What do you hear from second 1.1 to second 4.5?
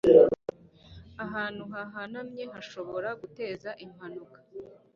Ahantu hahanamye hashobora guteza impanuka